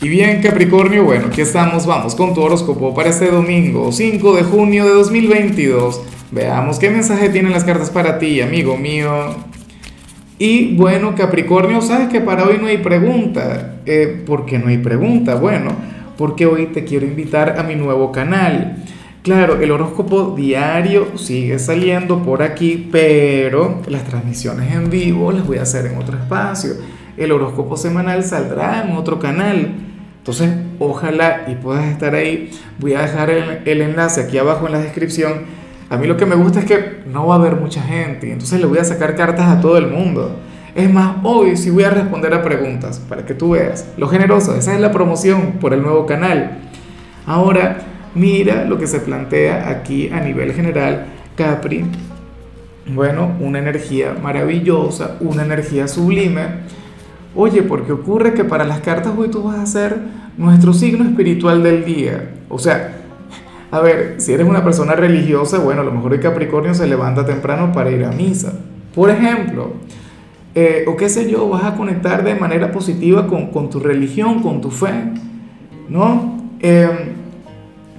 Y 0.00 0.08
bien 0.08 0.40
Capricornio, 0.40 1.02
bueno, 1.02 1.26
aquí 1.26 1.40
estamos, 1.40 1.84
vamos 1.84 2.14
con 2.14 2.32
tu 2.32 2.40
horóscopo 2.40 2.94
para 2.94 3.08
este 3.08 3.32
domingo, 3.32 3.90
5 3.90 4.36
de 4.36 4.44
junio 4.44 4.84
de 4.84 4.92
2022. 4.92 6.02
Veamos 6.30 6.78
qué 6.78 6.88
mensaje 6.88 7.30
tienen 7.30 7.50
las 7.50 7.64
cartas 7.64 7.90
para 7.90 8.20
ti, 8.20 8.40
amigo 8.40 8.76
mío. 8.76 9.34
Y 10.38 10.76
bueno, 10.76 11.16
Capricornio, 11.16 11.82
sabes 11.82 12.10
que 12.10 12.20
para 12.20 12.44
hoy 12.44 12.58
no 12.60 12.68
hay 12.68 12.78
pregunta. 12.78 13.80
Eh, 13.86 14.22
¿Por 14.24 14.46
qué 14.46 14.60
no 14.60 14.68
hay 14.68 14.78
pregunta? 14.78 15.34
Bueno, 15.34 15.72
porque 16.16 16.46
hoy 16.46 16.66
te 16.66 16.84
quiero 16.84 17.04
invitar 17.04 17.58
a 17.58 17.64
mi 17.64 17.74
nuevo 17.74 18.12
canal. 18.12 18.84
Claro, 19.22 19.60
el 19.60 19.72
horóscopo 19.72 20.36
diario 20.36 21.18
sigue 21.18 21.58
saliendo 21.58 22.22
por 22.22 22.44
aquí, 22.44 22.88
pero 22.92 23.82
las 23.88 24.04
transmisiones 24.04 24.72
en 24.72 24.90
vivo 24.90 25.32
las 25.32 25.44
voy 25.44 25.58
a 25.58 25.62
hacer 25.62 25.86
en 25.86 25.98
otro 25.98 26.16
espacio. 26.16 26.74
El 27.16 27.32
horóscopo 27.32 27.76
semanal 27.76 28.22
saldrá 28.22 28.84
en 28.84 28.96
otro 28.96 29.18
canal. 29.18 29.87
Entonces, 30.28 30.50
ojalá 30.78 31.44
y 31.48 31.54
puedas 31.54 31.86
estar 31.86 32.14
ahí. 32.14 32.50
Voy 32.78 32.92
a 32.92 33.00
dejar 33.00 33.30
el, 33.30 33.80
enlace 33.80 34.20
aquí 34.20 34.36
abajo 34.36 34.66
en 34.66 34.72
la 34.72 34.80
descripción. 34.80 35.44
A 35.88 35.96
mí 35.96 36.06
lo 36.06 36.18
que 36.18 36.26
me 36.26 36.34
gusta 36.34 36.58
es 36.58 36.66
que 36.66 36.98
no 37.10 37.26
va 37.26 37.36
a 37.36 37.38
haber 37.38 37.56
mucha 37.56 37.80
gente, 37.80 38.30
entonces 38.30 38.60
le 38.60 38.66
voy 38.66 38.76
a 38.76 38.84
sacar 38.84 39.16
cartas 39.16 39.46
a 39.48 39.58
todo 39.62 39.78
el 39.78 39.86
mundo. 39.86 40.36
Es 40.74 40.92
más, 40.92 41.16
hoy 41.22 41.56
sí 41.56 41.70
voy 41.70 41.84
a 41.84 41.90
responder 41.90 42.34
a 42.34 42.42
preguntas 42.42 42.98
para 43.08 43.24
que 43.24 43.32
tú 43.32 43.52
veas 43.52 43.88
lo 43.96 44.06
generoso. 44.06 44.54
Esa 44.54 44.74
es 44.74 44.80
la 44.82 44.92
promoción 44.92 45.52
por 45.52 45.72
el 45.72 45.80
nuevo 45.80 46.04
canal. 46.04 46.58
Ahora, 47.24 47.78
mira 48.14 48.66
lo 48.66 48.76
que 48.76 48.86
se 48.86 49.00
plantea 49.00 49.70
aquí 49.70 50.10
a 50.10 50.20
nivel 50.20 50.52
general, 50.52 51.06
Capri. 51.36 51.86
Bueno, 52.84 53.32
una 53.40 53.60
energía 53.60 54.14
maravillosa, 54.22 55.16
una 55.20 55.42
energía 55.42 55.88
sublime 55.88 56.68
Oye, 57.34 57.62
porque 57.62 57.92
ocurre 57.92 58.34
que 58.34 58.44
para 58.44 58.64
las 58.64 58.80
cartas 58.80 59.12
hoy 59.16 59.28
tú 59.28 59.42
vas 59.42 59.58
a 59.58 59.66
ser 59.66 59.98
nuestro 60.36 60.72
signo 60.72 61.04
espiritual 61.04 61.62
del 61.62 61.84
día. 61.84 62.30
O 62.48 62.58
sea, 62.58 62.96
a 63.70 63.80
ver, 63.80 64.14
si 64.18 64.32
eres 64.32 64.46
una 64.46 64.64
persona 64.64 64.94
religiosa, 64.94 65.58
bueno, 65.58 65.82
a 65.82 65.84
lo 65.84 65.92
mejor 65.92 66.14
el 66.14 66.20
Capricornio 66.20 66.74
se 66.74 66.86
levanta 66.86 67.26
temprano 67.26 67.72
para 67.72 67.90
ir 67.90 68.04
a 68.04 68.10
misa. 68.10 68.54
Por 68.94 69.10
ejemplo, 69.10 69.74
eh, 70.54 70.84
o 70.88 70.96
qué 70.96 71.08
sé 71.08 71.30
yo, 71.30 71.48
vas 71.48 71.64
a 71.64 71.74
conectar 71.74 72.24
de 72.24 72.34
manera 72.34 72.72
positiva 72.72 73.26
con, 73.26 73.68
tu 73.68 73.78
religión, 73.78 74.42
con 74.42 74.60
tu 74.60 74.70
fe, 74.70 75.12
¿no? 75.88 76.38
Em, 76.60 77.18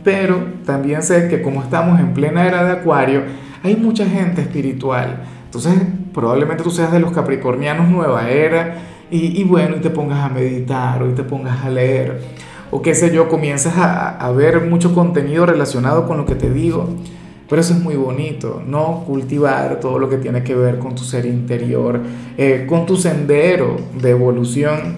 pero 0.04 0.44
también 0.66 1.04
sé 1.04 1.28
que 1.30 1.42
como 1.42 1.62
estamos 1.62 2.00
en 2.00 2.14
plena 2.14 2.48
era 2.48 2.64
de 2.64 2.72
Acuario, 2.72 3.22
hay 3.64 3.76
mucha 3.76 4.06
gente 4.06 4.42
espiritual. 4.42 5.24
Entonces, 5.46 5.74
probablemente 6.14 6.64
tú 6.64 6.72
seas 6.72 6.92
de 6.92 7.00
los 7.00 7.12
capricornianos 7.12 7.88
nueva 7.90 8.30
era 8.30 8.76
y, 9.12 9.44
bueno, 9.44 9.78
y 9.78 9.80
te 9.80 9.90
pongas 9.90 10.20
a 10.20 10.30
meditar 10.30 11.02
o 11.02 11.10
y 11.10 11.14
te 11.14 11.24
pongas 11.24 11.64
a 11.66 11.70
leer 11.70 12.22
o 12.72 12.82
qué 12.82 12.94
sé 12.94 13.14
yo, 13.14 13.28
comienzas 13.30 13.74
a, 13.78 14.32
ver 14.32 14.62
mucho 14.62 14.94
contenido 14.94 15.46
relacionado 15.46 16.08
con 16.08 16.18
lo 16.18 16.26
que 16.26 16.36
te 16.36 16.52
digo. 16.52 16.88
Pero 17.48 17.62
eso 17.62 17.74
es 17.74 17.80
muy 17.80 17.96
bonito, 17.96 18.62
¿no? 18.66 19.04
Cultivar 19.08 19.80
todo 19.80 19.98
lo 19.98 20.08
que 20.08 20.18
tiene 20.18 20.44
que 20.44 20.54
ver 20.54 20.78
con 20.78 20.94
tu 20.94 21.04
ser 21.04 21.26
interior, 21.26 22.00
eh, 22.38 22.66
con 22.70 22.86
tu 22.86 22.96
sendero 22.96 23.78
de 24.00 24.12
evolución. 24.12 24.98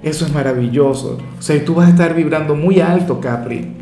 Eso 0.00 0.24
es 0.24 0.32
maravilloso. 0.32 1.18
O 1.36 1.42
sea, 1.42 1.64
tú 1.64 1.74
vas 1.74 1.88
a 1.88 1.90
estar 1.90 2.14
vibrando 2.14 2.54
muy 2.54 2.80
alto, 2.80 3.20
Capri. 3.20 3.72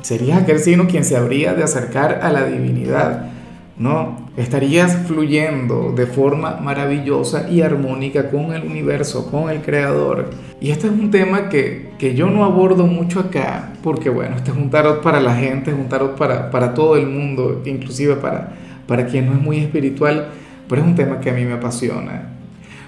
Serías 0.00 0.42
aquel 0.42 0.58
signo 0.58 0.86
quien 0.86 1.04
se 1.04 1.16
habría 1.16 1.52
de 1.52 1.62
acercar 1.62 2.20
a 2.22 2.32
la 2.32 2.46
divinidad. 2.46 3.30
¿no? 3.76 4.21
Estarías 4.34 4.96
fluyendo 5.06 5.92
de 5.94 6.06
forma 6.06 6.56
maravillosa 6.56 7.50
y 7.50 7.60
armónica 7.60 8.30
con 8.30 8.54
el 8.54 8.62
universo, 8.62 9.30
con 9.30 9.50
el 9.50 9.60
creador. 9.60 10.30
Y 10.58 10.70
este 10.70 10.86
es 10.86 10.92
un 10.94 11.10
tema 11.10 11.50
que, 11.50 11.92
yo 12.16 12.30
no 12.30 12.42
abordo 12.44 12.86
mucho 12.86 13.20
acá, 13.20 13.74
porque 13.82 14.08
bueno, 14.08 14.36
este 14.36 14.50
es 14.50 14.56
un 14.56 14.70
tarot 14.70 15.02
para 15.02 15.20
la 15.20 15.34
gente, 15.34 15.70
es 15.70 15.76
un 15.76 15.88
tarot 15.88 16.16
para, 16.16 16.50
para 16.50 16.72
todo 16.72 16.96
el 16.96 17.06
mundo, 17.08 17.60
inclusive 17.66 18.16
para, 18.16 18.54
para 18.86 19.04
quien 19.04 19.26
no 19.26 19.32
es 19.32 19.40
muy 19.40 19.58
espiritual, 19.58 20.28
pero 20.66 20.80
es 20.80 20.88
un 20.88 20.94
tema 20.94 21.20
que 21.20 21.28
a 21.28 21.34
mí 21.34 21.44
me 21.44 21.52
apasiona. 21.52 22.30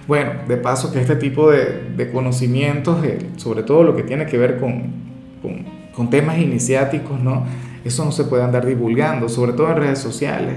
Bueno, 0.08 0.30
de 0.48 0.56
paso 0.56 0.92
que 0.92 1.00
este 1.00 1.16
tipo 1.16 1.50
de, 1.50 2.10
conocimientos, 2.10 3.04
eh, 3.04 3.18
sobre 3.36 3.64
todo 3.64 3.82
lo 3.82 3.94
que 3.94 4.02
tiene 4.02 4.24
que 4.24 4.38
ver 4.38 4.58
con, 4.58 4.84
con, 5.42 5.62
con 5.94 6.08
temas 6.08 6.38
iniciáticos, 6.38 7.20
¿no? 7.20 7.44
Eso 7.84 8.02
no 8.02 8.12
se 8.12 8.24
puede 8.24 8.42
andar 8.42 8.64
divulgando, 8.64 9.28
sobre 9.28 9.52
todo 9.52 9.70
en 9.70 9.76
redes 9.76 9.98
sociales. 9.98 10.56